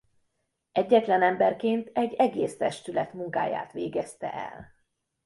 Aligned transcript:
Egyetlen 0.71 1.21
emberként 1.21 1.89
egy 1.93 2.13
egész 2.13 2.57
testület 2.57 3.13
munkáját 3.13 3.71
végezte 3.71 4.33
el. 4.33 4.71